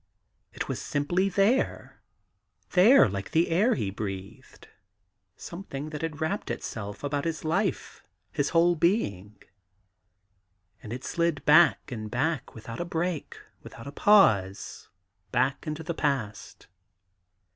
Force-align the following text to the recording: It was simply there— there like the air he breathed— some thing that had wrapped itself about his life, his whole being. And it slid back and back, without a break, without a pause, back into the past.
It 0.51 0.67
was 0.67 0.81
simply 0.81 1.29
there— 1.29 2.01
there 2.71 3.07
like 3.07 3.29
the 3.29 3.49
air 3.49 3.75
he 3.75 3.91
breathed— 3.91 4.67
some 5.37 5.63
thing 5.65 5.91
that 5.91 6.01
had 6.01 6.19
wrapped 6.19 6.49
itself 6.49 7.03
about 7.03 7.23
his 7.23 7.45
life, 7.45 8.03
his 8.31 8.49
whole 8.49 8.73
being. 8.75 9.35
And 10.81 10.91
it 10.91 11.03
slid 11.03 11.45
back 11.45 11.91
and 11.91 12.09
back, 12.09 12.55
without 12.55 12.79
a 12.79 12.83
break, 12.85 13.37
without 13.61 13.85
a 13.85 13.91
pause, 13.91 14.89
back 15.31 15.67
into 15.67 15.83
the 15.83 15.93
past. 15.93 16.65